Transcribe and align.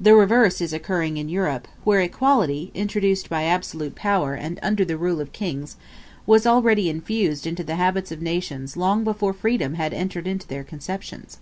The 0.00 0.14
reverse 0.14 0.60
is 0.60 0.72
occurring 0.72 1.16
in 1.16 1.28
Europe, 1.28 1.66
where 1.82 2.00
equality, 2.00 2.70
introduced 2.76 3.28
by 3.28 3.42
absolute 3.42 3.96
power 3.96 4.34
and 4.34 4.60
under 4.62 4.84
the 4.84 4.96
rule 4.96 5.20
of 5.20 5.32
kings, 5.32 5.74
was 6.26 6.46
already 6.46 6.88
infused 6.88 7.44
into 7.44 7.64
the 7.64 7.74
habits 7.74 8.12
of 8.12 8.22
nations 8.22 8.76
long 8.76 9.02
before 9.02 9.32
freedom 9.32 9.74
had 9.74 9.92
entered 9.92 10.28
into 10.28 10.46
their 10.46 10.62
conceptions. 10.62 11.38